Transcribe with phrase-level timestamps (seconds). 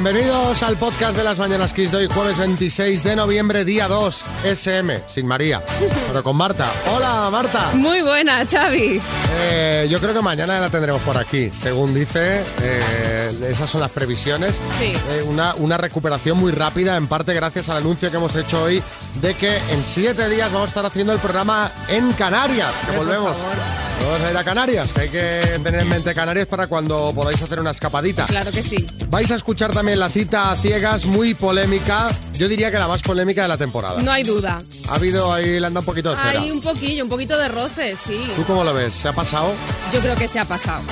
[0.00, 4.26] Bienvenidos al podcast de las Mañanas Kiss de hoy, jueves 26 de noviembre, día 2,
[4.44, 5.60] SM, sin María,
[6.06, 6.70] pero con Marta.
[6.94, 7.70] Hola, Marta.
[7.74, 9.00] Muy buena, Xavi.
[9.40, 11.50] Eh, yo creo que mañana la tendremos por aquí.
[11.52, 14.60] Según dice, eh, esas son las previsiones.
[14.78, 14.92] Sí.
[15.10, 18.80] Eh, una, una recuperación muy rápida, en parte gracias al anuncio que hemos hecho hoy
[19.20, 22.70] de que en siete días vamos a estar haciendo el programa en Canarias.
[22.86, 23.36] Que Por volvemos.
[23.36, 23.56] favor.
[24.00, 27.40] Vamos a ir a Canarias, que hay que tener en mente Canarias para cuando podáis
[27.42, 28.26] hacer una escapadita.
[28.26, 28.86] Claro que sí.
[29.10, 32.08] Vais a escuchar también la cita a ciegas, muy polémica.
[32.34, 34.00] Yo diría que la más polémica de la temporada.
[34.00, 34.62] No hay duda.
[34.88, 36.40] Ha habido ahí, le anda un poquito de cera.
[36.40, 38.30] Hay un poquillo, un poquito de roce, sí.
[38.36, 38.94] ¿Tú cómo lo ves?
[38.94, 39.52] ¿Se ha pasado?
[39.92, 40.82] Yo creo que se ha pasado.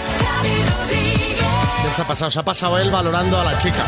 [0.42, 2.30] ¿Qué se ha pasado?
[2.30, 3.84] Se ha pasado él valorando a la chica.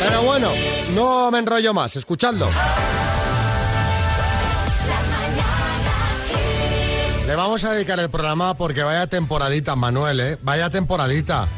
[0.00, 0.50] Pero bueno,
[0.94, 1.96] no me enrollo más.
[1.96, 2.48] Escuchadlo.
[7.36, 10.38] Vamos a dedicar el programa porque vaya temporadita, Manuel, ¿eh?
[10.42, 11.48] Vaya temporadita.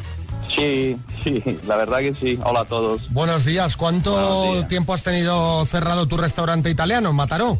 [0.54, 2.38] Sí, sí, la verdad que sí.
[2.42, 3.10] Hola a todos.
[3.12, 3.76] Buenos días.
[3.76, 4.68] ¿Cuánto Buenos días.
[4.68, 7.58] tiempo has tenido cerrado tu restaurante italiano en Mataró?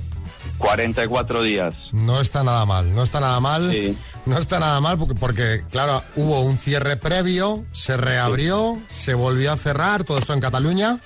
[0.59, 1.75] 44 días.
[1.93, 3.71] No está nada mal, no está nada mal.
[3.71, 3.97] Sí.
[4.27, 9.53] No está nada mal porque, porque, claro, hubo un cierre previo, se reabrió, se volvió
[9.53, 10.99] a cerrar, todo esto en Cataluña.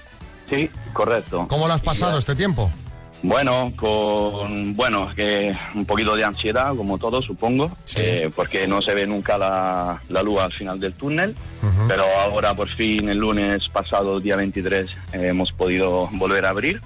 [0.48, 1.46] Sí, correcto.
[1.48, 2.70] ¿Cómo lo has pasado este tiempo?
[3.24, 7.96] Bueno, con bueno, que un poquito de ansiedad, como todos, supongo, Sí.
[8.00, 11.36] eh, porque no se ve nunca la, la luz al final del túnel.
[11.86, 16.80] Pero ahora, por fin, el lunes pasado, día 23, eh, hemos podido volver a abrir.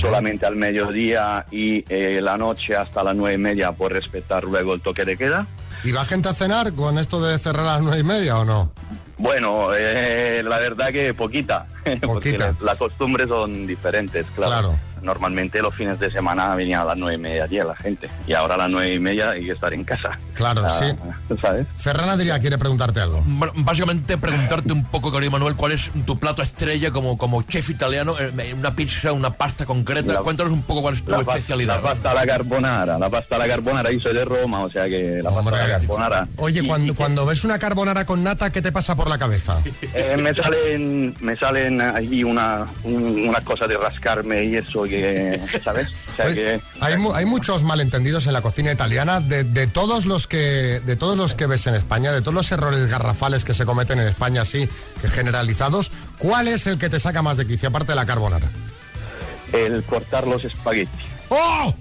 [0.00, 4.74] Solamente al mediodía y eh, la noche hasta las nueve y media por respetar luego
[4.74, 5.46] el toque de queda.
[5.84, 8.44] ¿Y va gente a cenar con esto de cerrar a las nueve y media o
[8.44, 8.72] no?
[9.16, 12.46] Bueno, eh, la verdad que poquita, porque Poquita.
[12.48, 14.50] las las costumbres son diferentes, claro.
[14.52, 14.74] Claro.
[15.02, 18.32] Normalmente los fines de semana venía a las nueve y media diez la gente y
[18.32, 20.18] ahora a las nueve y media hay que estar en casa.
[20.34, 21.36] Claro, Ah, sí.
[21.38, 21.66] ¿Sabes?
[21.78, 23.22] Ferran Adrià quiere preguntarte algo.
[23.26, 27.70] Bueno, Básicamente preguntarte un poco, querido Manuel, cuál es tu plato estrella como, como chef
[27.70, 30.12] italiano, eh, una pizza, una pasta concreta.
[30.14, 31.76] La- Cuéntanos un poco cuál es tu La, especialidad.
[31.76, 34.68] la pasta a la carbonara, la pasta a la carbonara, yo soy de Roma, o
[34.70, 35.52] sea que la Hombre.
[35.52, 36.28] pasta a la carbonara.
[36.36, 39.18] Oye, Y- cuando, y- cuando ves una carbonara con nata, ¿qué te pasa por la
[39.18, 39.58] cabeza?
[39.94, 45.40] eh, me salen, me salen ahí una, un- unas cosas de rascarme y eso que,
[45.62, 45.88] ¿sabes?
[46.12, 49.66] O sea Oye, que hay, mu- hay muchos malentendidos en la cocina italiana de, de
[49.66, 53.44] todos los que de todos los que ves en España, de todos los errores garrafales
[53.44, 54.68] que se cometen en España así
[55.00, 55.90] que generalizados.
[56.18, 58.48] ¿Cuál es el que te saca más de quicio aparte de la carbonara?
[59.52, 60.90] el cortar los espaguetis.
[61.28, 61.72] ¡Oh!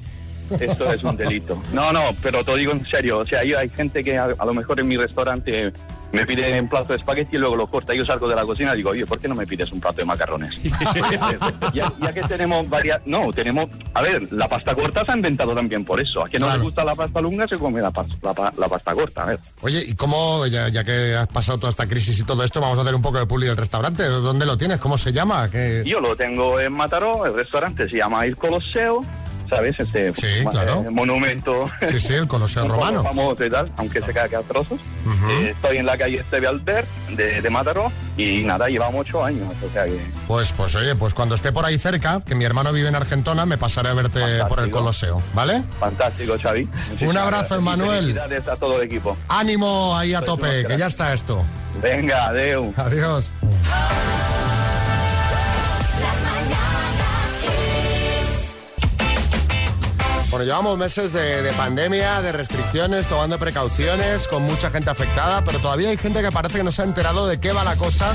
[0.60, 1.62] Esto es un delito.
[1.74, 3.18] No, no, pero te digo en serio.
[3.18, 5.74] O sea, yo, hay gente que a, a lo mejor en mi restaurante
[6.12, 7.94] me pide un plato de espagueti y luego lo corta.
[7.94, 9.98] Yo salgo de la cocina y digo, oye, ¿por qué no me pides un plato
[9.98, 10.58] de macarrones?
[11.74, 13.02] ya, ya que tenemos varias...
[13.06, 13.70] No, tenemos...
[13.94, 16.24] A ver, la pasta corta se ha inventado también por eso.
[16.24, 16.60] A quien no Claro.
[16.60, 19.24] le gusta la pasta lunga se come la, la, pa- la pasta corta.
[19.24, 19.40] A ver.
[19.62, 22.78] Oye, ¿y cómo, ya, ya que has pasado toda esta crisis y todo esto, vamos
[22.78, 24.04] a hacer un poco de publi del restaurante?
[24.06, 24.80] ¿Dónde lo tienes?
[24.80, 25.50] ¿Cómo se llama?
[25.50, 29.02] ¿Qué- Yo lo tengo en Mataró, el restaurante se llama El Coloseo.
[29.50, 29.80] ¿Sabes?
[29.80, 30.84] Este Sí, eh, claro.
[30.92, 31.70] monumento.
[31.88, 33.04] Sí, sí, el Coloseo un poco romano.
[33.04, 34.80] famoso y tal, aunque se cae a trozos.
[35.30, 39.54] Eh, estoy en la calle Esteve Albert de, de Mataró y nada, llevamos ocho años.
[39.66, 42.72] O sea que Pues, pues oye, pues cuando esté por ahí cerca, que mi hermano
[42.74, 44.48] vive en Argentona, me pasaré a verte Fantástico.
[44.48, 45.64] por el Coloseo, ¿vale?
[45.80, 46.66] fantástico, Xavi.
[46.90, 47.62] Muchísimas abrazo.
[47.62, 49.18] Felicidades a todo el equipo.
[49.28, 51.44] Ánimo ahí a Pues tope, que ya está esto.
[51.82, 52.74] Venga, adeu.
[52.78, 53.30] Adiós.
[60.36, 65.60] Bueno, llevamos meses de, de pandemia, de restricciones, tomando precauciones, con mucha gente afectada, pero
[65.60, 68.14] todavía hay gente que parece que no se ha enterado de qué va la cosa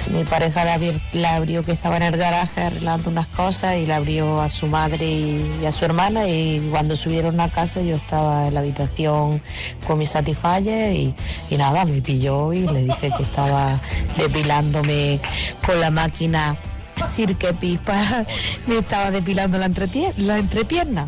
[0.09, 3.85] mi pareja la, abri- la abrió que estaba en el garaje arreglando unas cosas y
[3.85, 7.81] la abrió a su madre y, y a su hermana y cuando subieron a casa
[7.81, 9.41] yo estaba en la habitación
[9.85, 11.13] con mi Satisfyer y,
[11.49, 13.79] y nada, me pilló y le dije que estaba
[14.17, 15.19] depilándome
[15.65, 16.57] con la máquina
[17.03, 18.25] Cirque Pipa,
[18.67, 21.05] me estaba depilando la, entretie- la entrepierna.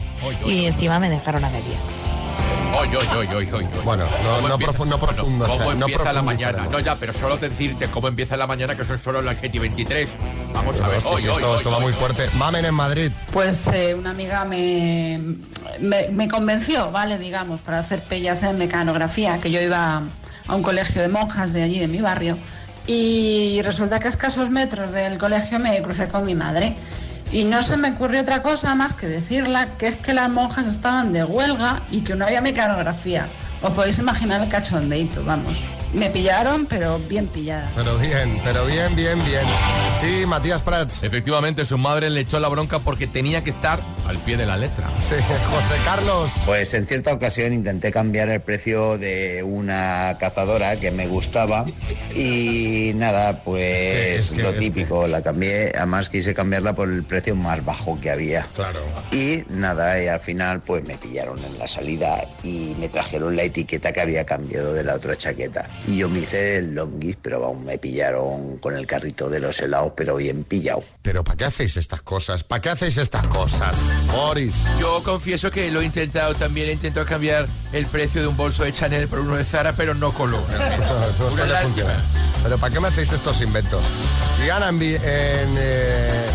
[0.49, 1.77] Y encima me dejaron a media.
[2.81, 3.65] Oy, oy, oy, oy, oy, oy.
[3.83, 6.67] Bueno, no- ¿Cómo no empieza- profu- no bueno, profundice- ¿Cómo no empieza la mañana?
[6.71, 10.09] No, ya, pero solo decirte cómo empieza la mañana, que es solo la GT 23.
[10.53, 11.01] Vamos a ver.
[11.01, 12.27] Sí, Oy, sí, oy, esto, oy, esto va oy, muy fuerte.
[12.37, 13.11] Mamen en Madrid.
[13.31, 15.21] Pues eh, una amiga me,
[15.79, 17.17] me, me convenció, ¿vale?
[17.19, 20.01] Digamos, para hacer pellas en mecanografía, que yo iba
[20.47, 22.37] a un colegio de monjas de allí, de mi barrio,
[22.87, 26.75] y resulta que a escasos metros del colegio me crucé con mi madre.
[27.31, 30.67] Y no se me ocurrió otra cosa más que decirla que es que las monjas
[30.67, 33.27] estaban de huelga y que no había mecanografía.
[33.61, 35.63] Os podéis imaginar el cachondeito, vamos.
[35.93, 37.69] Me pillaron, pero bien pillada.
[37.75, 39.43] Pero bien, pero bien, bien, bien.
[39.99, 41.03] Sí, Matías Prats.
[41.03, 44.57] Efectivamente, su madre le echó la bronca porque tenía que estar al pie de la
[44.57, 44.89] letra.
[44.99, 45.15] Sí,
[45.49, 46.31] José Carlos.
[46.45, 51.65] Pues en cierta ocasión intenté cambiar el precio de una cazadora que me gustaba
[52.15, 56.73] y nada, pues Es que- es que- lo es típico, la cambié, además quise cambiarla
[56.73, 58.45] por el precio más bajo que había.
[58.55, 58.79] Claro.
[59.11, 63.43] Y nada, y al final pues me pillaron en la salida y me trajeron la
[63.43, 65.65] etiqueta que había cambiado de la otra chaqueta.
[65.87, 69.59] Y yo me hice el longis, pero aún me pillaron con el carrito de los
[69.59, 70.83] helados, pero bien pillado.
[71.01, 72.43] Pero ¿para qué hacéis estas cosas?
[72.43, 73.75] ¿Para qué hacéis estas cosas?
[74.11, 74.63] Boris.
[74.79, 78.63] Yo confieso que lo he intentado también, he intentado cambiar el precio de un bolso
[78.63, 80.43] de Chanel por uno de Zara, pero no coló.
[82.43, 83.85] Pero ¿para qué me hacéis estos inventos?
[84.43, 86.25] Diana en, en eh,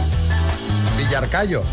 [0.97, 1.64] Villarcayo.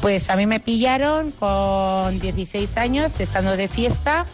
[0.00, 4.26] Pues a mí me pillaron con 16 años, estando de fiesta,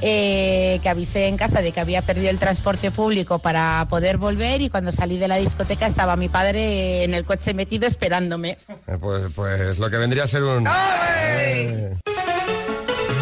[0.00, 4.60] eh, que avisé en casa de que había perdido el transporte público para poder volver
[4.60, 8.58] y cuando salí de la discoteca estaba mi padre en el coche metido esperándome.
[8.86, 10.66] Eh, Pues, pues lo que vendría a ser un...
[10.66, 11.94] Eh.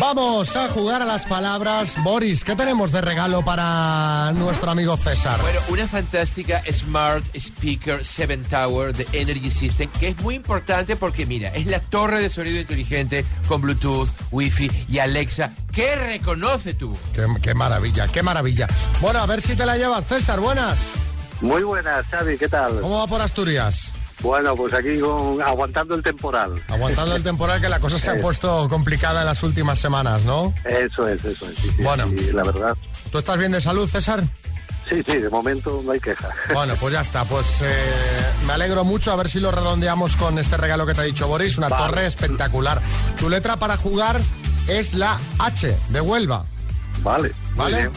[0.02, 1.94] Vamos a jugar a las palabras.
[2.02, 5.40] Boris, ¿qué tenemos de regalo para nuestro amigo César?
[5.40, 11.24] Bueno, una fantástica Smart Speaker 7 Tower de Energy System, que es muy importante porque,
[11.24, 16.88] mira, es la torre de sonido inteligente con Bluetooth, Wi-Fi y Alexa que reconoce tu
[16.88, 16.98] voz.
[17.14, 18.66] Qué, qué maravilla, qué maravilla.
[19.00, 20.40] Bueno, a ver si te la llevas, César.
[20.40, 20.80] Buenas.
[21.40, 22.80] Muy buenas, Xavi, ¿qué tal?
[22.80, 23.92] ¿Cómo va por Asturias?
[24.22, 26.62] Bueno, pues aquí con- aguantando el temporal.
[26.68, 30.54] Aguantando el temporal que la cosa se ha puesto complicada en las últimas semanas, ¿no?
[30.64, 31.56] Eso es, eso es.
[31.56, 32.06] sí, sí, Bueno.
[32.08, 32.76] sí, la verdad.
[33.10, 34.22] ¿Tú estás bien de salud, César?
[34.88, 36.28] Sí, sí, de momento no hay queja.
[36.54, 37.24] Bueno, pues ya está.
[37.24, 37.72] Pues eh,
[38.46, 39.12] me alegro mucho.
[39.12, 41.56] A ver si lo redondeamos con este regalo que te ha dicho Boris.
[41.58, 41.82] Una Vale.
[41.86, 42.80] torre espectacular.
[43.18, 44.20] Tu letra para jugar
[44.68, 46.44] es la H de Huelva.
[47.02, 47.90] Vale, ¿Vale?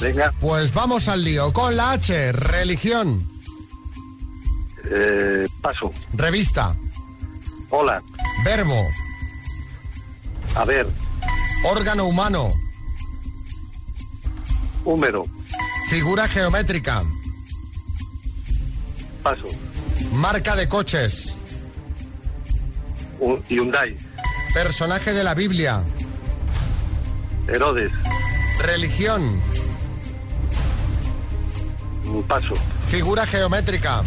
[0.00, 1.52] Venga, Pues vamos al lío.
[1.52, 3.28] Con la H, religión,
[4.90, 5.92] eh, paso.
[6.14, 6.74] revista,
[7.70, 8.02] Hola,
[8.44, 8.80] verbo,
[10.54, 10.86] a ver,
[11.64, 12.48] órgano humano,
[14.84, 15.24] húmero,
[15.90, 17.02] figura geométrica,
[19.22, 19.48] paso.
[20.12, 21.36] marca de coches,
[23.18, 23.96] Un- Hyundai,
[24.54, 25.82] personaje de la Biblia,
[27.48, 27.92] Herodes,
[28.60, 29.40] religión,
[32.28, 32.54] paso.
[32.88, 34.02] figura geométrica.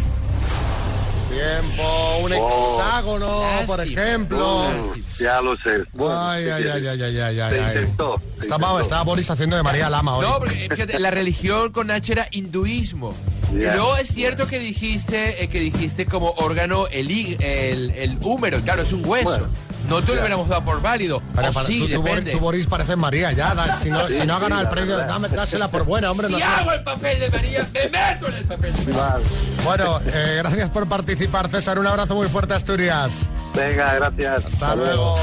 [1.40, 2.76] Tiempo, un Oh.
[2.76, 4.60] hexágono, por ejemplo.
[4.68, 5.84] Uh, ya lo sé.
[5.94, 7.00] Bueno, Ay, ¿qué ay, ay, quieres?
[7.02, 7.66] ay, ay, ay, Se ay.
[7.68, 8.80] intentó, se Estaba, intentó.
[8.80, 10.26] estaba Boris haciendo de María Lama hoy.
[10.26, 13.14] No, porque fíjate, la religión con H era hinduismo.
[13.54, 13.74] Y Ya.
[13.74, 17.10] luego es cierto que dijiste, eh, que dijiste como órgano el,
[17.42, 19.30] el, el húmero, claro, es un hueso.
[19.30, 19.46] Bueno,
[19.90, 21.20] no te lo hubiéramos dado por válido.
[21.34, 22.32] Pero o para- sí, tú, depende.
[22.32, 23.54] tú, Boris, pareces María, ya.
[23.54, 26.28] da- si no, si no ha ganado el premio, dame, dásela por buena, hombre.
[26.28, 29.00] si no- hago el papel de María, me meto en el papel de María.
[29.10, 29.24] Vale.
[29.64, 31.78] Bueno, eh, gracias por participar, César.
[31.78, 33.28] Un abrazo muy fuerte a Asturias.
[33.54, 34.46] Venga, gracias.
[34.46, 35.16] Hasta luego.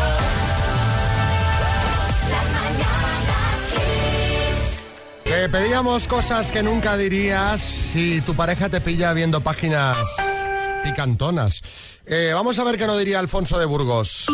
[5.24, 9.98] Te pedíamos cosas que nunca dirías si tu pareja te pilla viendo páginas
[10.84, 11.62] picantonas.
[12.06, 14.26] Eh, vamos a ver qué nos diría Alfonso de Burgos.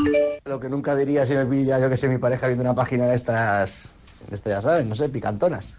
[0.45, 3.07] Lo que nunca diría si me pilla, yo que sé, mi pareja viendo una página
[3.07, 3.91] de estas,
[4.29, 5.75] de estas ya saben, no sé, picantonas.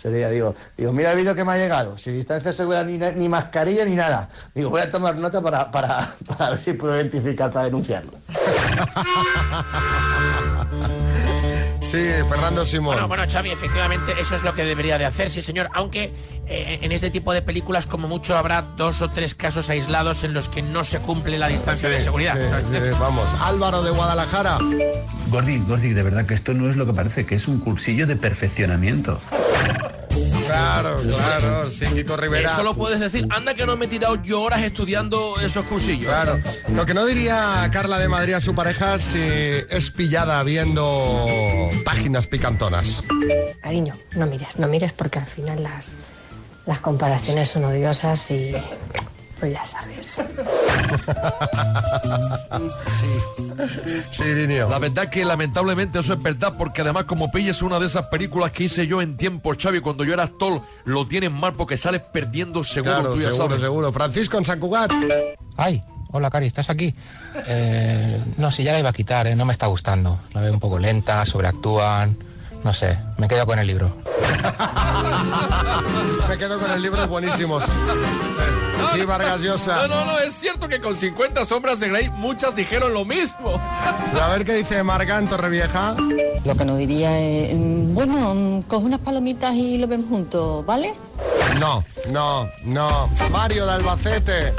[0.00, 3.28] Sería, digo, digo, mira el vídeo que me ha llegado, sin distancia segura ni, ni
[3.28, 4.28] mascarilla ni nada.
[4.54, 8.12] Digo, voy a tomar nota para, para, para ver si puedo identificar para denunciarlo.
[11.80, 11.98] Sí,
[12.28, 12.94] Fernando Simón.
[12.94, 16.12] Bueno, bueno, Xavi, efectivamente eso es lo que debería de hacer, sí señor, aunque
[16.48, 20.48] en este tipo de películas como mucho habrá dos o tres casos aislados en los
[20.48, 22.36] que no se cumple la distancia de seguridad.
[22.36, 23.28] Sí, sí, vamos.
[23.40, 24.58] Álvaro de Guadalajara.
[25.28, 28.06] Gordi, Gordi, de verdad que esto no es lo que parece, que es un cursillo
[28.06, 29.20] de perfeccionamiento.
[30.46, 32.52] Claro, claro, sí, Kiko Rivera.
[32.52, 33.26] Eso lo puedes decir.
[33.30, 36.06] Anda que no me he tirado yo horas estudiando esos cursillos.
[36.06, 36.38] Claro.
[36.72, 42.26] Lo que no diría Carla de Madrid a su pareja si es pillada viendo páginas
[42.26, 43.02] picantonas.
[43.60, 45.94] Cariño, no mires, no mires porque al final las,
[46.66, 48.52] las comparaciones son odiosas y
[49.38, 50.22] pues ya sabes.
[54.10, 54.68] Sí, Dinio.
[54.68, 58.50] La verdad que lamentablemente eso es verdad porque además como pilles una de esas películas
[58.52, 62.00] que hice yo en tiempo, Xavi, cuando yo era actor, lo tienen mal porque sales
[62.12, 63.60] perdiendo seguro, Claro, tú ya seguro, sabes.
[63.60, 63.92] seguro.
[63.92, 64.90] Francisco en San Cugat.
[65.56, 65.82] Ay,
[66.12, 66.94] hola Cari, ¿estás aquí?
[67.46, 69.36] Eh, no, si ya la iba a quitar, ¿eh?
[69.36, 70.18] no me está gustando.
[70.32, 72.16] La veo un poco lenta, sobreactúan.
[72.66, 73.96] No sé, me quedo con el libro.
[76.28, 77.08] Me quedo con el libro, es
[78.92, 79.76] Sí, Vargas Llosa.
[79.76, 83.60] No, no, no, es cierto que con 50 sombras de Grey muchas dijeron lo mismo.
[84.20, 85.96] A ver qué dice Marga en Torrevieja.
[86.44, 90.64] Lo que nos diría es, mm, bueno, mm, coge unas palomitas y lo vemos juntos,
[90.64, 90.94] ¿vale?
[91.58, 93.08] No, no, no.
[93.30, 94.52] Mario de Albacete.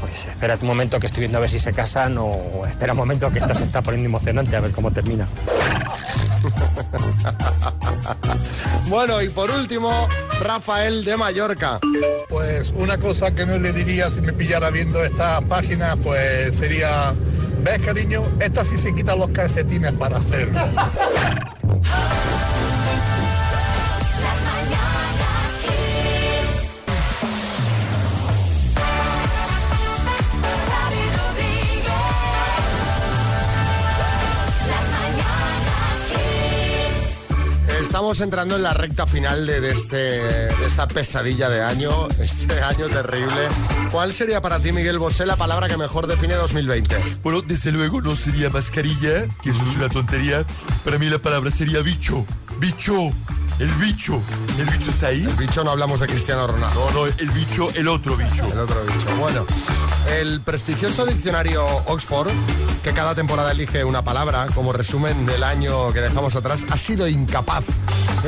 [0.00, 2.98] Pues espera un momento que estoy viendo a ver si se casan o espera un
[2.98, 5.26] momento que esto se está poniendo emocionante a ver cómo termina.
[8.88, 10.06] Bueno, y por último,
[10.40, 11.80] Rafael de Mallorca.
[12.28, 17.14] Pues una cosa que no le diría si me pillara viendo esta página, pues sería,
[17.62, 18.22] ¿ves cariño?
[18.40, 20.58] Esta sí se quita los calcetines para hacerlo.
[37.96, 42.88] Estamos entrando en la recta final de, de este, esta pesadilla de año, este año
[42.88, 43.48] terrible.
[43.90, 46.94] ¿Cuál sería para ti, Miguel Bosé, la palabra que mejor define 2020?
[47.22, 50.44] Bueno, desde luego no sería mascarilla, que eso es una tontería.
[50.84, 52.26] Para mí la palabra sería bicho.
[52.58, 53.12] Bicho.
[53.58, 54.20] El bicho.
[54.58, 55.24] ¿El bicho está ahí?
[55.24, 56.90] El bicho no hablamos de Cristiano Ronaldo.
[56.92, 58.46] No, no, el bicho, el otro bicho.
[58.46, 59.16] El otro bicho.
[59.18, 59.46] Bueno,
[60.18, 62.30] el prestigioso diccionario Oxford,
[62.82, 67.08] que cada temporada elige una palabra como resumen del año que dejamos atrás, ha sido
[67.08, 67.64] incapaz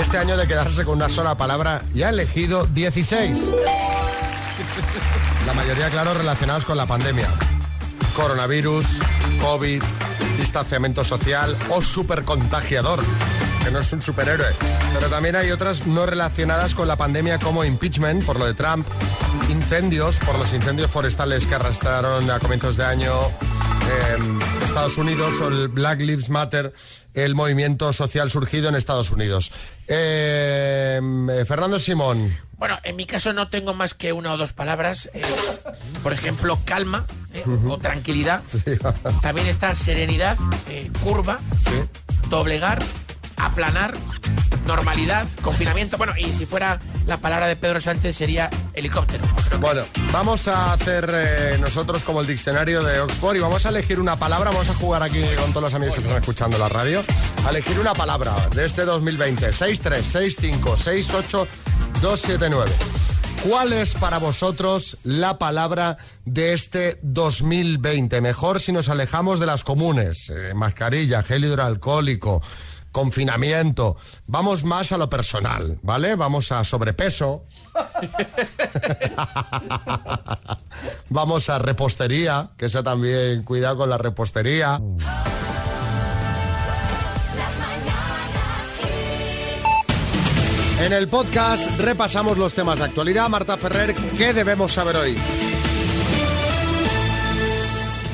[0.00, 3.38] este año de quedarse con una sola palabra y ha elegido 16.
[5.46, 7.28] La mayoría, claro, relacionados con la pandemia.
[8.14, 8.86] Coronavirus,
[9.40, 9.82] COVID,
[10.38, 13.02] distanciamiento social o supercontagiador,
[13.68, 14.54] que no es un superhéroe.
[14.94, 18.86] Pero también hay otras no relacionadas con la pandemia como impeachment, por lo de Trump,
[19.50, 24.18] incendios, por los incendios forestales que arrastraron a comienzos de año eh,
[24.64, 26.72] Estados Unidos, o el Black Lives Matter,
[27.12, 29.52] el movimiento social surgido en Estados Unidos.
[29.86, 30.98] Eh,
[31.46, 32.34] Fernando Simón.
[32.56, 35.10] Bueno, en mi caso no tengo más que una o dos palabras.
[35.12, 35.22] eh,
[36.02, 38.42] por ejemplo, calma eh, o tranquilidad.
[39.22, 40.38] También está serenidad,
[41.02, 41.38] curva,
[42.30, 42.82] doblegar,
[43.38, 43.94] aplanar,
[44.66, 45.96] normalidad, confinamiento.
[45.96, 49.24] Bueno, y si fuera la palabra de Pedro Sánchez sería helicóptero.
[49.60, 53.98] Bueno, vamos a hacer eh, nosotros como el diccionario de Oxford y vamos a elegir
[54.00, 54.50] una palabra.
[54.50, 57.02] Vamos a jugar aquí con todos los amigos que están escuchando la radio.
[57.46, 59.50] A elegir una palabra de este 2020.
[62.02, 62.66] 636568279.
[63.48, 68.20] ¿Cuál es para vosotros la palabra de este 2020?
[68.20, 70.28] Mejor si nos alejamos de las comunes.
[70.30, 72.42] eh, mascarilla, gel hidroalcohólico,
[72.92, 73.96] confinamiento.
[74.26, 76.14] Vamos más a lo personal, ¿vale?
[76.14, 77.44] Vamos a sobrepeso.
[81.08, 84.80] Vamos a repostería, que esa también, cuidado con la repostería.
[90.80, 93.28] En el podcast repasamos los temas de actualidad.
[93.28, 95.16] Marta Ferrer, ¿qué debemos saber hoy?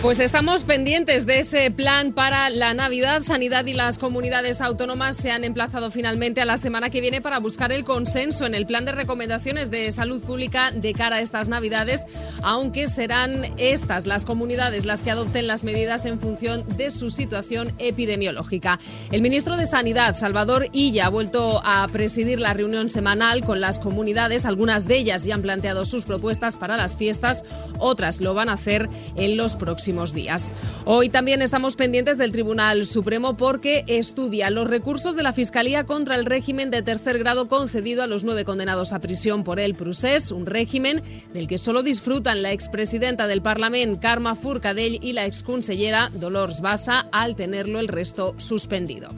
[0.05, 3.23] Pues estamos pendientes de ese plan para la Navidad.
[3.23, 7.39] Sanidad y las comunidades autónomas se han emplazado finalmente a la semana que viene para
[7.39, 11.49] buscar el consenso en el plan de recomendaciones de salud pública de cara a estas
[11.49, 12.05] Navidades,
[12.43, 17.73] aunque serán estas las comunidades las que adopten las medidas en función de su situación
[17.79, 18.79] epidemiológica.
[19.11, 23.79] El ministro de Sanidad, Salvador Illa, ha vuelto a presidir la reunión semanal con las
[23.79, 24.45] comunidades.
[24.45, 27.43] Algunas de ellas ya han planteado sus propuestas para las fiestas,
[27.79, 30.53] otras lo van a hacer en los próximos días.
[30.85, 36.17] Hoy también estamos pendientes del Tribunal Supremo porque estudia los recursos de la Fiscalía contra
[36.17, 40.33] el régimen de tercer grado concedido a los nueve condenados a prisión por el procés,
[40.33, 46.11] un régimen del que solo disfrutan la expresidenta del Parlamento, Carme Forcadell, y la exconsellera
[46.13, 49.11] Dolors Bassa, al tenerlo el resto suspendido.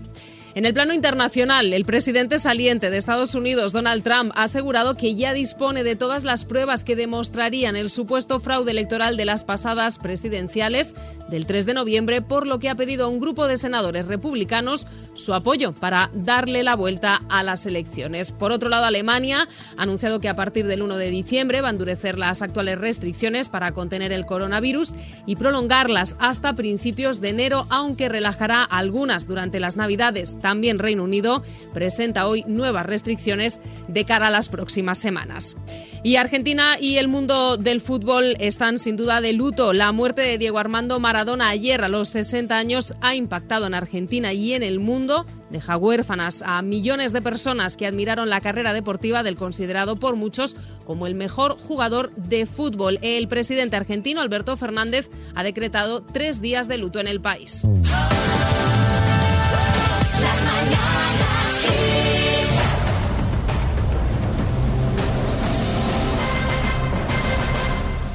[0.56, 5.14] En el plano internacional, el presidente saliente de Estados Unidos, Donald Trump, ha asegurado que
[5.14, 9.98] ya dispone de todas las pruebas que demostrarían el supuesto fraude electoral de las pasadas
[9.98, 10.94] presidenciales
[11.28, 14.86] del 3 de noviembre, por lo que ha pedido a un grupo de senadores republicanos
[15.12, 18.32] su apoyo para darle la vuelta a las elecciones.
[18.32, 21.72] Por otro lado, Alemania ha anunciado que a partir del 1 de diciembre va a
[21.72, 24.94] endurecer las actuales restricciones para contener el coronavirus
[25.26, 30.34] y prolongarlas hasta principios de enero, aunque relajará algunas durante las Navidades.
[30.46, 31.42] También Reino Unido
[31.74, 35.56] presenta hoy nuevas restricciones de cara a las próximas semanas.
[36.04, 39.72] Y Argentina y el mundo del fútbol están sin duda de luto.
[39.72, 44.32] La muerte de Diego Armando Maradona ayer a los 60 años ha impactado en Argentina
[44.32, 45.26] y en el mundo.
[45.50, 50.54] Deja huérfanas a millones de personas que admiraron la carrera deportiva del considerado por muchos
[50.84, 53.00] como el mejor jugador de fútbol.
[53.02, 57.66] El presidente argentino Alberto Fernández ha decretado tres días de luto en el país.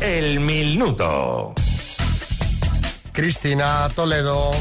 [0.01, 1.53] El minuto.
[3.13, 4.51] Cristina Toledo.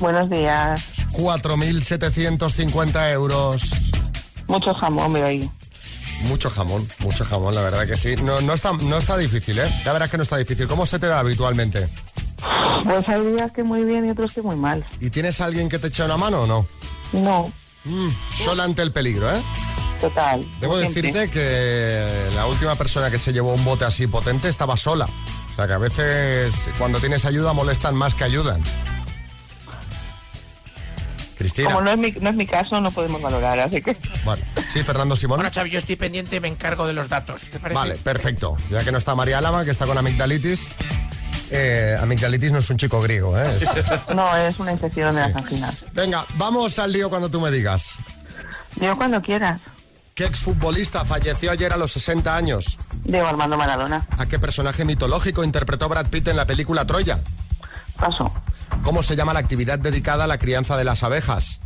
[0.00, 0.82] Buenos días.
[1.12, 3.62] 4.750 euros.
[4.46, 5.50] Mucho jamón veo ahí.
[6.22, 8.14] Mucho jamón, mucho jamón, la verdad que sí.
[8.16, 9.68] No, no, está, no está difícil, ¿eh?
[9.84, 10.66] La verdad es que no está difícil.
[10.66, 11.88] ¿Cómo se te da habitualmente?
[12.84, 14.84] Pues hay días que muy bien y otros que muy mal.
[15.00, 16.66] ¿Y tienes a alguien que te eche una mano o no?
[17.12, 17.52] No.
[17.84, 18.08] Mm,
[18.44, 19.40] sola ante el peligro, ¿eh?
[20.00, 20.44] Total.
[20.60, 21.02] Debo siempre.
[21.02, 25.06] decirte que la última persona que se llevó un bote así potente estaba sola.
[25.52, 28.62] O sea que a veces cuando tienes ayuda molestan más que ayudan.
[31.38, 31.68] Cristina.
[31.70, 33.94] Como no es, mi, no es mi caso, no podemos valorar, así que...
[34.24, 35.36] Bueno, sí, Fernando Simón.
[35.38, 37.78] Bueno, Xavi, yo estoy pendiente, me encargo de los datos, ¿te parece?
[37.78, 38.56] Vale, perfecto.
[38.70, 40.70] Ya que no está María Lama, que está con amigdalitis.
[41.50, 43.44] Eh, amigdalitis no es un chico griego, ¿eh?
[43.60, 45.84] Es- No, es una infección de las anginas.
[45.92, 47.98] Venga, vamos al lío cuando tú me digas.
[48.80, 49.60] Yo cuando quieras.
[50.16, 52.78] ¿Qué exfutbolista falleció ayer a los 60 años?
[53.04, 54.06] Diego Armando Maradona.
[54.16, 57.20] ¿A qué personaje mitológico interpretó Brad Pitt en la película Troya?
[57.98, 58.32] Paso.
[58.82, 61.60] ¿Cómo se llama la actividad dedicada a la crianza de las abejas?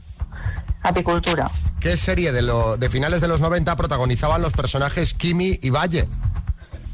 [0.82, 1.48] Apicultura.
[1.78, 6.08] ¿Qué serie de, lo- de finales de los 90 protagonizaban los personajes Kimi y Valle?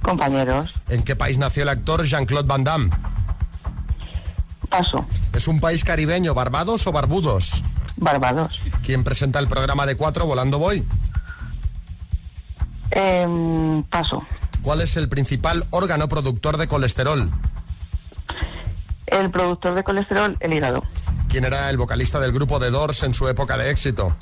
[0.02, 0.74] Compañeros.
[0.90, 2.90] ¿En qué país nació el actor Jean-Claude Van Damme?
[4.68, 5.06] Paso.
[5.32, 7.62] ¿Es un país caribeño, Barbados o Barbudos?
[7.96, 8.60] Barbados.
[8.84, 10.84] ¿Quién presenta el programa de cuatro Volando Voy?
[12.90, 14.22] Em, paso.
[14.62, 17.30] ¿Cuál es el principal órgano productor de colesterol?
[19.06, 20.82] El productor de colesterol, el hígado.
[21.28, 24.16] ¿Quién era el vocalista del grupo The Doors en su época de éxito?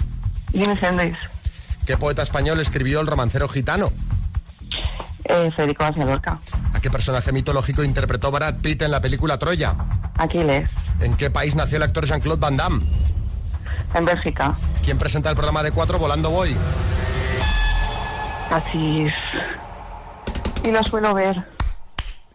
[0.53, 1.19] Jimi Hendrix.
[1.87, 3.91] ¿Qué poeta español escribió el romancero gitano?
[5.25, 6.39] Eh, Federico García Lorca.
[6.75, 9.75] ¿A qué personaje mitológico interpretó Brad Pitt en la película Troya?
[10.19, 10.69] Aquiles.
[11.01, 12.85] ¿En qué país nació el actor Jean-Claude Van Damme?
[13.95, 14.55] En Bélgica.
[14.85, 16.57] ¿Quién presenta el programa de cuatro Volando Voy?
[18.51, 19.15] Así es.
[20.65, 21.45] Y lo suelo ver.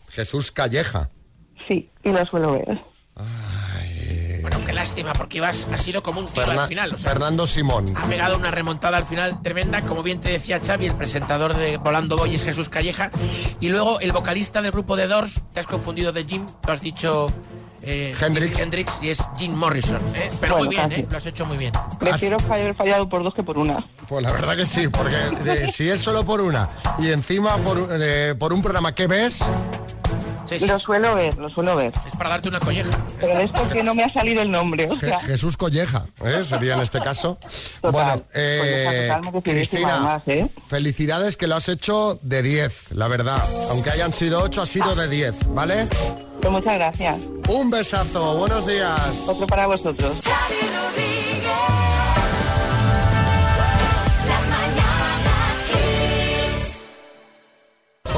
[0.10, 1.10] Jesús Calleja.
[1.68, 2.82] Sí, y lo suelo ver.
[4.42, 6.94] Bueno, qué lástima, porque ibas, ha sido como un tiro Ferna- al final.
[6.94, 7.94] O sea, Fernando Simón.
[7.96, 11.78] ha pegado una remontada al final tremenda, como bien te decía Xavi, el presentador de
[11.78, 13.12] Volando Boy es Jesús Calleja.
[13.60, 16.82] Y luego el vocalista del grupo de Doors, te has confundido de Jim, tú has
[16.82, 17.28] dicho...
[17.82, 18.60] eh, Hendrix.
[18.60, 20.02] Hendrix y es Jim Morrison.
[20.16, 20.32] ¿eh?
[20.40, 20.92] Pero Bueno, muy bien.
[20.92, 21.08] ¿eh?
[21.10, 21.74] lo has hecho muy bien.
[22.00, 23.86] Prefiero haber fallado por dos que por una.
[24.08, 26.68] Pues la verdad que sí, porque si es solo por una
[27.00, 29.44] y encima por, eh, por un programa que ves,
[30.68, 31.94] Lo suelo ver, lo suelo ver.
[32.08, 32.90] Es para darte una colleja.
[33.20, 35.20] Pero es porque no me ha salido el nombre, o Je- sea...
[35.20, 36.42] Jesús Colleja, ¿eh?
[36.44, 37.38] sería en este caso.
[37.82, 40.50] bueno, eh, Colleja, total, Cristina, además, ¿eh?
[40.68, 43.44] felicidades que lo has hecho de 10, la verdad.
[43.70, 45.88] Aunque hayan sido 8, ha sido de 10, ¿vale?
[46.42, 47.18] Pues muchas gracias.
[47.50, 49.26] Un besazo, buenos días.
[49.28, 50.14] Otro para vosotros.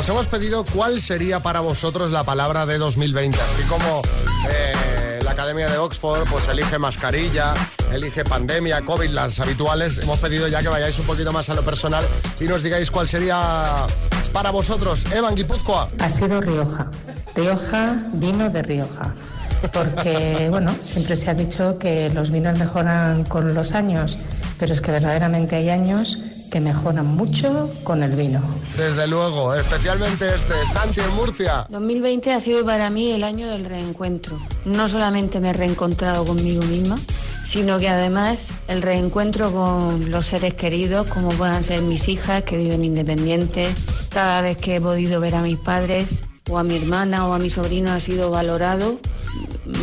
[0.02, 3.38] Os hemos pedido cuál sería para vosotros la palabra de 2020.
[3.40, 4.02] Así como
[4.50, 7.54] eh, la Academia de Oxford pues elige mascarilla,
[7.94, 11.62] elige pandemia, COVID, las habituales, hemos pedido ya que vayáis un poquito más a lo
[11.62, 12.04] personal
[12.40, 13.86] y nos digáis cuál sería
[14.34, 15.06] para vosotros.
[15.14, 15.90] Evan Guipúzcoa.
[16.00, 16.90] Ha sido Rioja.
[17.36, 19.14] Rioja, vino de Rioja.
[19.72, 24.18] Porque, bueno, siempre se ha dicho que los vinos mejoran con los años,
[24.58, 26.18] pero es que verdaderamente hay años
[26.52, 28.42] que mejoran mucho con el vino.
[28.78, 31.66] Desde luego, especialmente este, Santi en Murcia.
[31.70, 34.38] 2020 ha sido para mí el año del reencuentro.
[34.66, 36.98] No solamente me he reencontrado conmigo misma,
[37.46, 42.58] sino que además el reencuentro con los seres queridos, como puedan ser mis hijas que
[42.58, 43.74] viven independientes.
[44.10, 47.40] Cada vez que he podido ver a mis padres o a mi hermana o a
[47.40, 49.00] mi sobrino ha sido valorado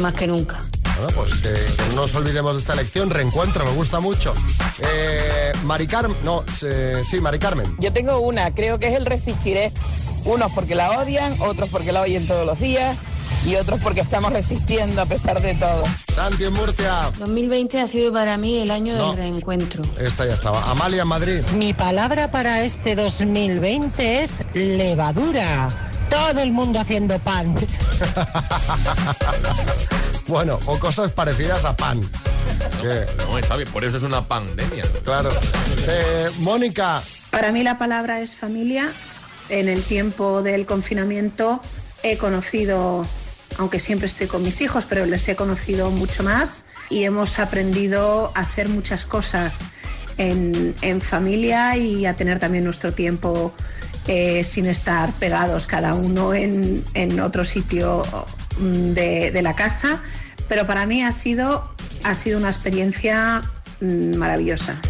[0.01, 0.68] más que nunca.
[0.99, 4.35] Bueno, pues que, que no nos olvidemos de esta lección, reencuentro, me gusta mucho.
[4.81, 7.77] Eh, Mari Carmen, no, eh, sí, Mari Carmen.
[7.79, 9.73] Yo tengo una, creo que es el resistiré.
[10.25, 12.97] Unos porque la odian, otros porque la oyen todos los días
[13.47, 15.85] y otros porque estamos resistiendo a pesar de todo.
[16.13, 17.13] Santi en Murcia.
[17.19, 19.09] 2020 ha sido para mí el año No.
[19.11, 19.85] del reencuentro.
[19.99, 20.63] Esta ya estaba.
[20.71, 21.41] Amalia en Madrid.
[21.55, 25.69] Mi palabra para este 2020 es levadura.
[26.11, 27.55] Todo el mundo haciendo pan.
[30.29, 32.01] Bueno, o cosas parecidas a pan.
[32.81, 34.85] Que- No, está bien, por eso es una pandemia.
[35.05, 35.31] claro.
[35.89, 37.03] Eh, Mónica.
[37.31, 38.93] Para mí la palabra es familia.
[39.49, 41.61] En el tiempo del confinamiento
[42.03, 43.07] he conocido,
[43.57, 48.31] aunque siempre estoy con mis hijos, pero les he conocido mucho más y hemos aprendido
[48.35, 49.65] a hacer muchas cosas
[50.19, 53.55] en, en familia y a tener también nuestro tiempo
[54.07, 58.05] eh, sin estar pegados cada uno en, en otro sitio
[58.61, 60.01] de, de la casa.
[60.49, 61.69] Pero para mí ha sido,
[62.05, 63.43] ha sido una experiencia
[63.81, 64.81] mm, maravillosa.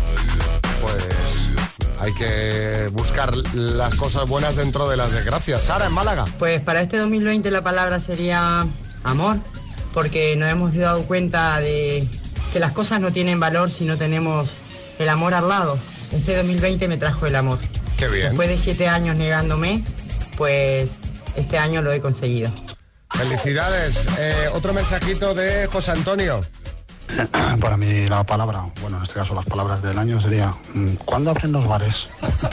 [0.80, 1.48] Pues
[2.00, 5.62] hay que buscar las cosas buenas dentro de las desgracias.
[5.62, 6.26] Sara en Málaga.
[6.38, 8.66] Pues para este 2020 la palabra sería
[9.02, 9.38] amor,
[9.92, 12.06] porque nos hemos dado cuenta de
[12.52, 14.50] que las cosas no tienen valor si no tenemos
[14.98, 15.78] el amor al lado.
[16.12, 17.58] Este 2020 me trajo el amor.
[17.96, 18.28] Qué bien.
[18.28, 19.82] Después de siete años negándome,
[20.36, 20.92] pues
[21.36, 22.50] este año lo he conseguido.
[23.18, 24.06] Felicidades.
[24.16, 26.40] Eh, otro mensajito de José Antonio.
[27.60, 31.30] Para mí la palabra, bueno, en este caso las palabras del año sería mm, ¿cuándo
[31.30, 32.06] abren los bares?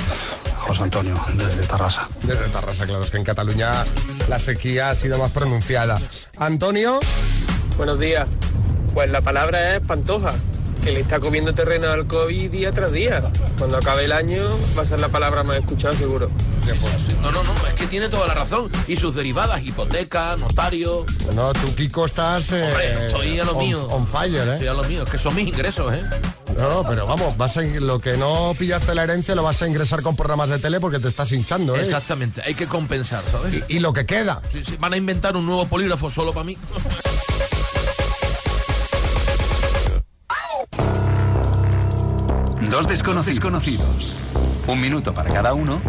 [0.57, 2.07] José Antonio, desde Tarrasa.
[2.23, 3.85] Desde Tarrasa, claro, es que en Cataluña
[4.27, 5.99] la sequía ha sido más pronunciada.
[6.37, 6.99] Antonio.
[7.77, 8.27] Buenos días.
[8.95, 10.33] Pues la palabra es pantoja,
[10.83, 13.23] que le está comiendo terreno al COVID día tras día.
[13.57, 14.43] Cuando acabe el año
[14.77, 16.29] va a ser la palabra más escuchada seguro.
[17.21, 18.69] No, no, no, es que tiene toda la razón.
[18.87, 21.05] Y sus derivadas, hipoteca, notario.
[21.33, 22.51] No, tú, Kiko, estás...
[22.51, 23.87] eh, Hombre, estoy a lo on- mío.
[23.87, 24.53] On fire, ¿eh?
[24.53, 26.01] Estoy a lo mío, es que son mis ingresos, ¿eh?
[26.57, 30.01] No, pero vamos, vas a, lo que no pillaste la herencia lo vas a ingresar
[30.01, 31.81] con programas de tele porque te estás hinchando, ¿eh?
[31.81, 33.61] Exactamente, hay que compensar, ¿sabes?
[33.67, 34.41] Y, y lo que queda.
[34.51, 36.57] Sí, sí, van a inventar un nuevo polígrafo solo para mí.
[42.69, 44.15] Dos desconocidos conocidos,
[44.67, 45.81] un minuto para cada uno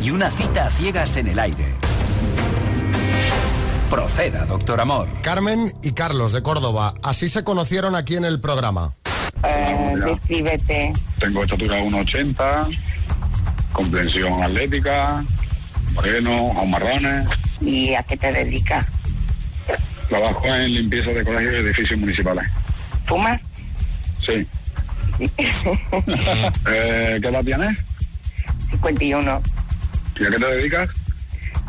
[0.00, 1.66] y una cita a ciegas en el aire.
[3.88, 5.08] Proceda, doctor Amor.
[5.22, 8.94] Carmen y Carlos de Córdoba, así se conocieron aquí en el programa.
[10.04, 10.92] descríbete.
[11.20, 12.76] Tengo estatura 1,80,
[13.72, 15.24] comprensión atlética,
[15.94, 17.28] moreno, ojos marrones.
[17.60, 18.84] ¿Y a qué te dedicas?
[20.08, 22.46] Trabajo en limpieza de colegios y edificios municipales.
[23.06, 23.40] ¿Fumas?
[24.24, 24.46] Sí.
[26.68, 27.78] Eh, ¿Qué edad tienes?
[28.70, 29.42] 51.
[30.20, 30.88] ¿Y a qué te dedicas?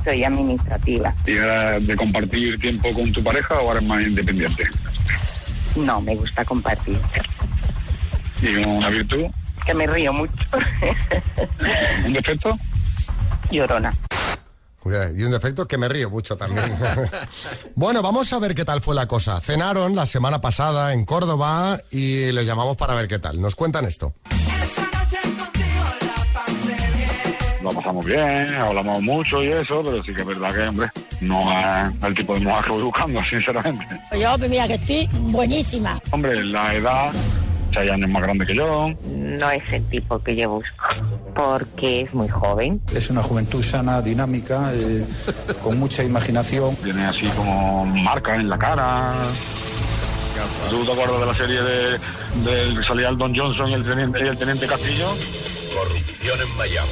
[0.04, 1.14] Soy administrativa.
[1.26, 4.64] ¿Y de compartir tiempo con tu pareja o eres más independiente?
[5.76, 7.00] No, me gusta compartir.
[8.42, 9.26] ¿Y una virtud?
[9.66, 10.34] Que me río mucho.
[12.06, 12.58] ¿Un defecto?
[13.52, 13.94] Llorona.
[15.16, 16.74] Y un defecto que me río mucho también.
[17.76, 19.40] bueno, vamos a ver qué tal fue la cosa.
[19.42, 23.42] Cenaron la semana pasada en Córdoba y les llamamos para ver qué tal.
[23.42, 24.14] Nos cuentan esto.
[27.62, 31.52] Lo pasamos bien, hablamos mucho y eso, pero sí que es verdad que, hombre, no
[31.52, 34.00] es el tipo de mujer que voy buscando, sinceramente.
[34.18, 36.00] Yo, pues mira, que estoy buenísima.
[36.12, 37.12] Hombre, la edad,
[37.78, 38.94] seis años más grande que yo.
[39.06, 40.88] No es el tipo que yo busco.
[41.36, 42.82] Porque es muy joven.
[42.94, 45.06] Es una juventud sana, dinámica, eh,
[45.64, 46.76] con mucha imaginación.
[46.78, 49.14] Tiene así como marcas en la cara.
[50.70, 54.20] ¿Tú te acuerdas de la serie de, de salía el Don Johnson y el teniente,
[54.24, 55.08] y el teniente Castillo?
[55.76, 56.90] Corrupción en Miami.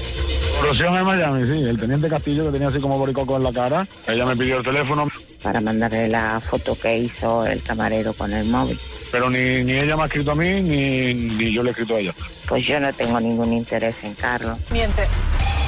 [0.59, 1.63] Corrupción en Miami, sí.
[1.63, 3.87] El teniente Castillo que tenía así como boricoco en la cara.
[4.07, 5.07] Ella me pidió el teléfono,
[5.43, 8.79] Para mandarle la foto que hizo el camarero con el móvil.
[9.15, 11.95] Pero ni, ni ella me ha escrito a mí, ni, ni yo le he escrito
[11.95, 12.13] a ella.
[12.49, 14.57] Pues yo no tengo ningún interés en Carlos.
[14.69, 15.07] Miente.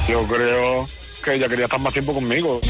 [0.06, 0.86] Yo creo
[1.24, 2.60] que ella quería estar más tiempo conmigo.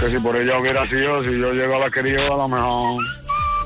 [0.00, 3.04] Que si por ella hubiera sido, si yo llegaba querido, a lo mejor...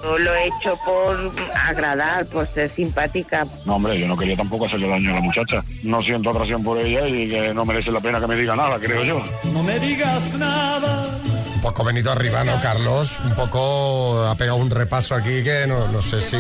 [0.03, 3.47] Yo lo he hecho por agradar, por ser simpática.
[3.65, 5.63] No, hombre, yo no quería tampoco hacerle daño a la muchacha.
[5.85, 8.81] No siento atracción por ella y que no merece la pena que me diga nada,
[8.81, 9.23] creo yo.
[9.53, 11.07] No me digas nada.
[11.61, 13.21] Un poco venido arriba, ¿no, Carlos?
[13.23, 16.39] Un poco ha pegado un repaso aquí que no, no sé si...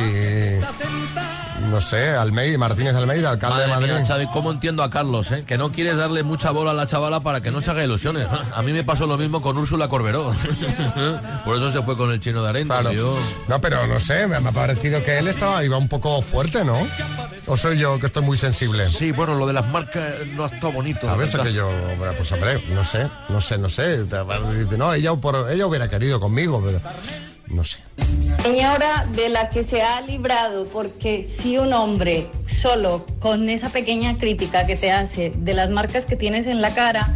[1.71, 3.93] No sé, Almeida, Martínez Almeida, alcalde de Madrid.
[3.93, 5.45] mía, Xavi, cómo entiendo a Carlos, ¿eh?
[5.47, 8.27] que no quieres darle mucha bola a la chavala para que no se haga ilusiones.
[8.53, 10.33] A mí me pasó lo mismo con Úrsula Corberó.
[11.45, 12.81] Por eso se fue con el chino de Arena.
[12.81, 12.93] Claro.
[12.93, 13.17] Yo...
[13.47, 16.87] No, pero no sé, me ha parecido que él estaba, iba un poco fuerte, ¿no?
[17.47, 18.91] ¿O soy yo que estoy muy sensible?
[18.91, 21.07] Sí, bueno, lo de las marcas no ha estado bonito.
[21.07, 21.35] ¿Sabes?
[21.35, 21.71] Que yo,
[22.17, 24.05] pues hombre, no sé, no sé, no sé.
[24.77, 26.81] No, ella, por, ella hubiera querido conmigo, pero
[27.51, 27.79] no sé.
[28.43, 34.17] Señora de la que se ha librado, porque si un hombre solo con esa pequeña
[34.19, 37.13] crítica que te hace de las marcas que tienes en la cara,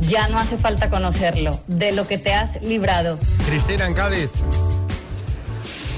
[0.00, 3.18] ya no hace falta conocerlo, de lo que te has librado.
[3.46, 4.30] Cristina en Cádiz.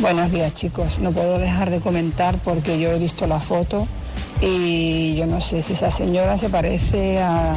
[0.00, 3.88] Buenos días chicos, no puedo dejar de comentar porque yo he visto la foto
[4.40, 7.56] y yo no sé si esa señora se parece a-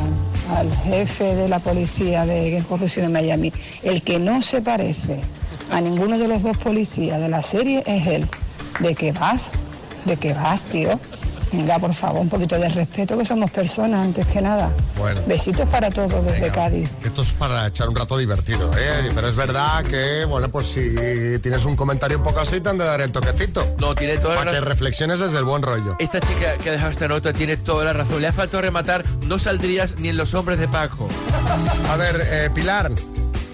[0.58, 3.54] al jefe de la policía de corrupción de Miami.
[3.84, 5.22] El que no se parece
[5.72, 8.28] a ninguno de los dos policías de la serie es él.
[8.80, 9.52] ¿De qué vas?
[10.06, 11.00] ¿De qué vas, tío?
[11.52, 14.72] Venga, por favor, un poquito de respeto que somos personas antes que nada.
[14.98, 15.20] Bueno.
[15.28, 16.90] Besitos para todos desde Cádiz.
[17.04, 19.12] Esto es para echar un rato divertido, ¿eh?
[19.14, 20.96] Pero es verdad que, bueno, pues si
[21.42, 23.76] tienes un comentario un poco así, te han de dar el toquecito.
[23.80, 25.98] No, tiene toda Para la que reflexiones desde el buen rollo.
[26.00, 28.22] Esta chica que ha dejado esta nota tiene toda la razón.
[28.22, 31.10] Le ha faltado rematar, no saldrías ni en los hombres de Paco.
[31.92, 32.92] A ver, eh, Pilar.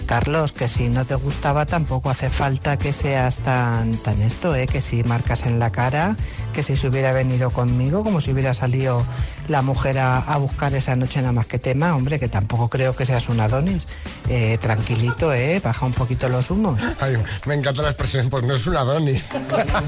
[0.07, 4.65] Carlos, que si no te gustaba tampoco hace falta que seas tan, tan esto, ¿eh?
[4.65, 6.15] que si marcas en la cara,
[6.53, 9.05] que si se hubiera venido conmigo, como si hubiera salido
[9.47, 12.95] la mujer a, a buscar esa noche nada más que tema, hombre, que tampoco creo
[12.95, 13.87] que seas un Adonis.
[14.29, 15.61] Eh, tranquilito, ¿eh?
[15.63, 16.81] baja un poquito los humos.
[16.99, 19.29] Ay, me encanta la expresión, pues no es un Adonis.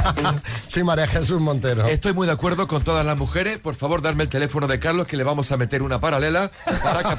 [0.67, 1.85] sí, María Jesús Montero.
[1.87, 3.57] Estoy muy de acuerdo con todas las mujeres.
[3.57, 6.51] Por favor, darme el teléfono de Carlos que le vamos a meter una paralela
[6.83, 7.15] para que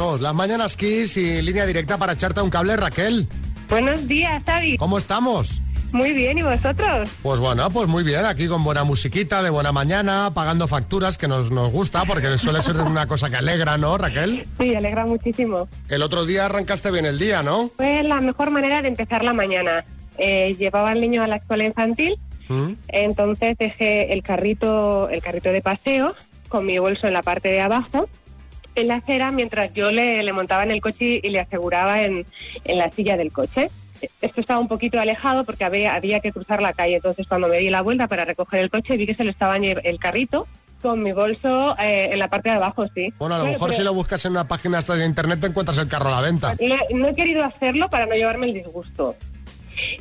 [0.00, 3.28] estamos, las mañanas Kiss y línea directa para echarte un cable, Raquel.
[3.68, 4.78] Buenos días, Xavi.
[4.78, 5.60] ¿Cómo estamos?
[5.92, 7.10] Muy bien, ¿y vosotros?
[7.22, 11.28] Pues bueno, pues muy bien, aquí con buena musiquita de buena mañana, pagando facturas que
[11.28, 14.46] nos, nos gusta, porque suele ser una cosa que alegra, ¿no, Raquel?
[14.58, 15.68] Sí, alegra muchísimo.
[15.90, 17.70] El otro día arrancaste bien el día, ¿no?
[17.76, 19.84] Fue la mejor manera de empezar la mañana.
[20.16, 22.16] Eh, llevaba al niño a la escuela infantil,
[22.48, 22.72] ¿Mm?
[22.88, 26.14] entonces dejé el carrito, el carrito de paseo
[26.48, 28.08] con mi bolso en la parte de abajo
[28.74, 32.26] en la acera mientras yo le, le montaba en el coche y le aseguraba en,
[32.64, 33.70] en la silla del coche.
[34.22, 37.58] Esto estaba un poquito alejado porque había, había que cruzar la calle, entonces cuando me
[37.58, 40.46] di la vuelta para recoger el coche vi que se le estaba el carrito
[40.80, 43.12] con mi bolso eh, en la parte de abajo, sí.
[43.18, 45.40] Bueno, a lo Claro, mejor pero- si lo buscas en una página hasta de internet
[45.40, 46.56] te encuentras el carro a la venta.
[46.58, 49.14] No, no he querido hacerlo para no llevarme el disgusto.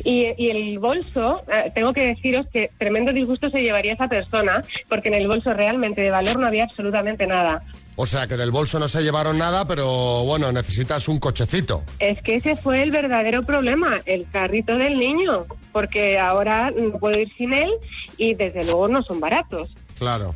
[0.04, 4.64] Y, y el bolso, eh, tengo que deciros que tremendo disgusto se llevaría esa persona,
[4.88, 7.64] porque en el bolso realmente de valor no había absolutamente nada.
[8.02, 11.84] O sea que del bolso no se llevaron nada, pero bueno, necesitas un cochecito.
[12.00, 17.20] Es que ese fue el verdadero problema, el carrito del niño, porque ahora no puedo
[17.20, 17.70] ir sin él
[18.16, 19.76] y desde luego no son baratos.
[19.98, 20.34] Claro.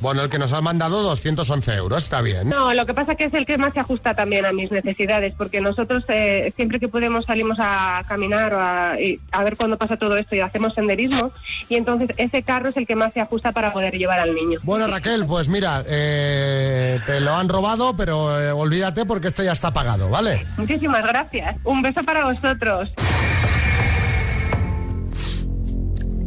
[0.00, 2.48] Bueno, el que nos ha mandado 211 euros, está bien.
[2.48, 5.34] No, lo que pasa que es el que más se ajusta también a mis necesidades,
[5.36, 9.78] porque nosotros eh, siempre que podemos salimos a caminar o a, y a ver cuándo
[9.78, 11.32] pasa todo esto y hacemos senderismo,
[11.68, 14.60] y entonces ese carro es el que más se ajusta para poder llevar al niño.
[14.62, 19.52] Bueno, Raquel, pues mira, eh, te lo han robado, pero eh, olvídate porque esto ya
[19.52, 20.44] está pagado, ¿vale?
[20.56, 21.56] Muchísimas gracias.
[21.64, 22.92] Un beso para vosotros.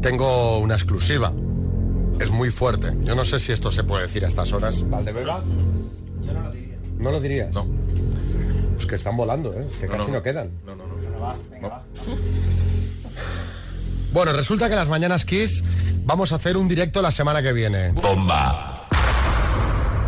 [0.01, 1.33] Tengo una exclusiva.
[2.19, 2.93] Es muy fuerte.
[3.01, 4.87] Yo no sé si esto se puede decir a estas horas.
[4.89, 5.45] ¿Valdebebas?
[6.25, 6.77] Yo no lo diría.
[6.97, 7.53] ¿No lo dirías?
[7.53, 7.67] No.
[8.75, 9.65] Pues que están volando, ¿eh?
[9.69, 10.51] Es que casi no, quedan.
[10.65, 10.97] No, no, no.
[14.13, 15.63] Bueno, resulta que las mañanas Kiss
[16.05, 17.91] vamos a hacer un directo la semana que viene.
[17.91, 18.87] Bomba.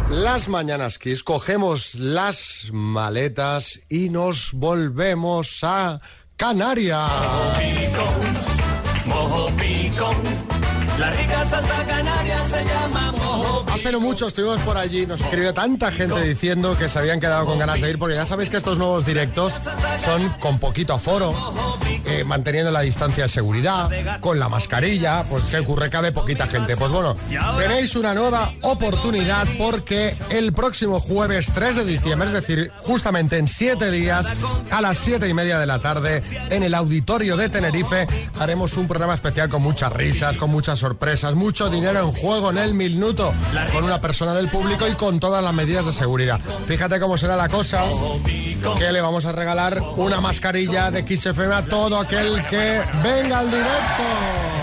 [0.09, 5.99] Las mañanas Kiss cogemos las maletas y nos volvemos a
[6.35, 7.11] Canarias.
[9.05, 10.48] Mojo picón.
[10.99, 15.53] La rica salsa canaria se llama mojo hace no mucho estuvimos por allí, nos escribió
[15.53, 18.57] tanta gente diciendo que se habían quedado con ganas de ir, porque ya sabéis que
[18.57, 19.61] estos nuevos directos
[20.03, 21.33] son con poquito aforo,
[22.05, 25.89] eh, manteniendo la distancia de seguridad, con la mascarilla, pues ¿qué ocurre?
[25.89, 26.75] Cabe poquita gente.
[26.75, 27.15] Pues bueno,
[27.57, 33.47] tenéis una nueva oportunidad porque el próximo jueves 3 de diciembre, es decir, justamente en
[33.47, 34.27] siete días,
[34.71, 38.07] a las siete y media de la tarde, en el auditorio de Tenerife,
[38.39, 40.88] haremos un programa especial con muchas risas, con muchas sorpresas,
[41.35, 43.33] mucho dinero en juego en el minuto,
[43.71, 46.39] con una persona del público y con todas las medidas de seguridad.
[46.65, 47.83] Fíjate cómo será la cosa,
[48.77, 53.51] que le vamos a regalar una mascarilla de XFM a todo aquel que venga al
[53.51, 54.58] directo.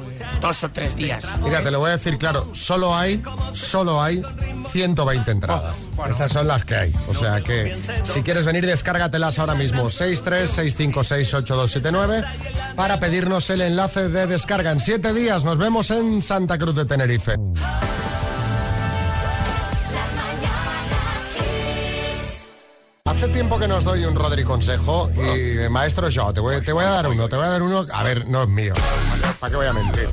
[0.42, 1.28] dos o tres días.
[1.42, 4.24] Mira, te lo voy a decir claro, solo hay, solo hay
[4.72, 5.90] 120 entradas.
[6.10, 6.94] Esas son las que hay.
[7.10, 9.90] O sea que si quieres venir, descárgatelas ahora mismo.
[9.90, 10.93] 636568279
[12.76, 14.72] para pedirnos el enlace de descarga.
[14.72, 17.36] En siete días nos vemos en Santa Cruz de Tenerife.
[23.06, 26.84] Hace tiempo que nos doy un Rodri consejo y maestro yo, te voy, te voy
[26.84, 28.74] a dar uno, te voy a dar uno, a ver, no es mío,
[29.40, 30.10] ¿para qué voy a mentir?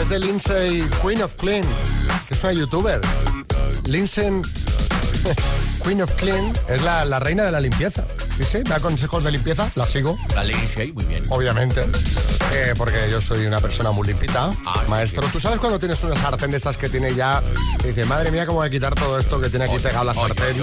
[0.00, 1.64] Es de Lindsay Queen of Clean,
[2.26, 3.00] que es una youtuber.
[3.86, 4.30] Lindsay
[5.84, 8.04] Queen of Clean es la, la reina de la limpieza.
[8.36, 10.18] Sí, sí, da consejos de limpieza, la sigo.
[10.34, 11.22] La Lindsay, muy bien.
[11.30, 11.84] Obviamente.
[12.56, 14.48] Eh, porque yo soy una persona muy limpita,
[14.88, 15.26] maestro.
[15.32, 17.42] ¿Tú sabes cuando tienes una sartén de estas que tiene ya...
[17.82, 20.14] Y dice, madre mía, cómo voy a quitar todo esto que tiene aquí pegado la
[20.14, 20.56] sartén?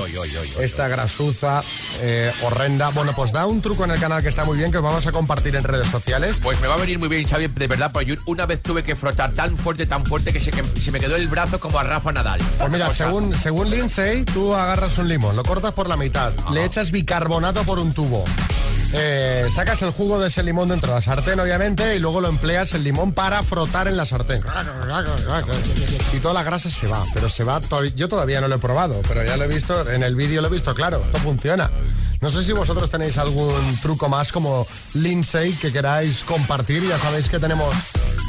[0.59, 1.61] Esta grasuza
[1.99, 2.89] eh, horrenda.
[2.91, 5.05] Bueno, pues da un truco en el canal que está muy bien, que os vamos
[5.05, 6.37] a compartir en redes sociales.
[6.41, 8.83] Pues me va a venir muy bien, Xavi, de verdad, porque yo una vez tuve
[8.83, 11.77] que frotar tan fuerte, tan fuerte, que se, que se me quedó el brazo como
[11.77, 12.39] a Rafa Nadal.
[12.57, 16.63] Pues mira, según, según Lindsay, tú agarras un limón, lo cortas por la mitad, le
[16.63, 18.23] echas bicarbonato por un tubo.
[18.93, 22.27] Eh, sacas el jugo de ese limón dentro de la sartén, obviamente, y luego lo
[22.27, 24.41] empleas el limón para frotar en la sartén.
[26.13, 27.59] Y toda la grasa se va, pero se va.
[27.61, 30.41] to- Yo todavía no lo he probado, pero ya lo he visto, en el vídeo
[30.41, 31.69] lo he visto, claro, esto funciona.
[32.19, 33.51] No sé si vosotros tenéis algún
[33.81, 36.87] truco más como Lindsay que queráis compartir.
[36.87, 37.73] Ya sabéis que tenemos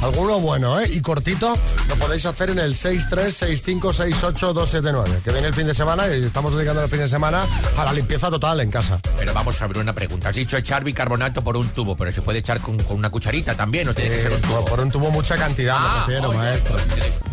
[0.03, 0.87] alguno bueno, ¿eh?
[0.91, 1.53] Y cortito
[1.87, 5.21] lo podéis hacer en el 636568279.
[5.23, 7.43] Que viene el fin de semana y estamos dedicando el fin de semana
[7.77, 8.99] a la limpieza total en casa.
[9.17, 10.29] Pero vamos a ver una pregunta.
[10.29, 13.55] Has dicho echar bicarbonato por un tubo, pero se puede echar con, con una cucharita
[13.55, 14.65] también, ¿no tiene que ser un tubo?
[14.65, 16.75] Por un tubo mucha cantidad, me refiero, maestro.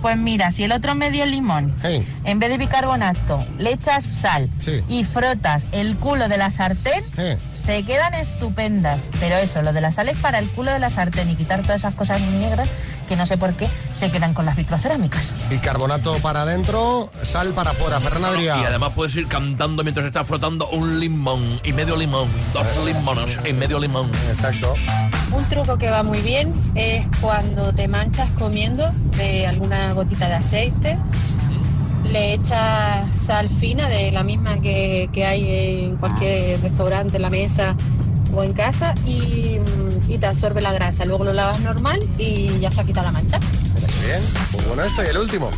[0.00, 4.48] Pues mira, si el otro medio limón, en vez de bicarbonato, le echas sal
[4.88, 7.04] y frotas el culo de la sartén,
[7.54, 9.00] se quedan estupendas.
[9.20, 11.62] Pero eso, lo de la sal es para el culo de la sartén y quitar
[11.62, 12.59] todas esas cosas negras
[13.08, 15.34] que no sé por qué se quedan con las vitrocerámicas.
[15.48, 18.00] Bicarbonato para adentro, sal para afuera.
[18.00, 18.60] Fernando Adrià.
[18.60, 23.36] Y además puedes ir cantando mientras estás frotando un limón y medio limón, dos limones
[23.44, 24.10] y medio limón.
[24.28, 24.74] Exacto.
[25.32, 30.34] Un truco que va muy bien es cuando te manchas comiendo de alguna gotita de
[30.34, 30.98] aceite,
[32.04, 37.30] le echas sal fina de la misma que, que hay en cualquier restaurante, en la
[37.30, 37.76] mesa
[38.34, 39.79] o en casa y, y
[40.20, 41.04] te absorbe la grasa.
[41.04, 43.40] Luego lo lavas normal y ya se ha quitado la mancha.
[44.04, 45.02] Bien, muy bueno esto.
[45.02, 45.50] Y el último.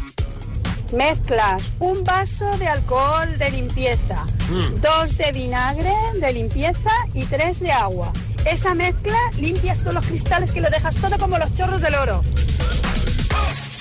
[0.93, 4.81] Mezclas un vaso de alcohol de limpieza, Mm.
[4.83, 8.13] dos de vinagre de limpieza y tres de agua.
[8.45, 12.23] Esa mezcla limpias todos los cristales que lo dejas todo como los chorros del oro.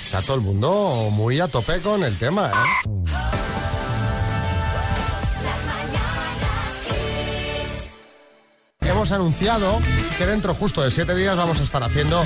[0.06, 2.90] Está todo el mundo muy a tope con el tema, ¿eh?
[8.82, 9.80] Hemos anunciado
[10.22, 12.24] que dentro justo de siete días vamos a estar haciendo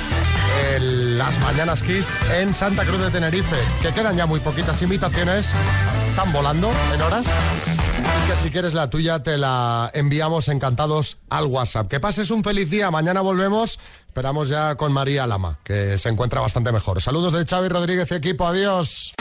[0.80, 5.48] las Mañanas Kiss en Santa Cruz de Tenerife, que quedan ya muy poquitas invitaciones,
[6.10, 7.26] están volando en horas.
[7.26, 11.88] Y que si quieres la tuya te la enviamos encantados al WhatsApp.
[11.88, 12.92] Que pases un feliz día.
[12.92, 13.80] Mañana volvemos.
[14.08, 17.02] Esperamos ya con María Lama, que se encuentra bastante mejor.
[17.02, 18.46] Saludos de Xavi Rodríguez y equipo.
[18.46, 19.14] Adiós.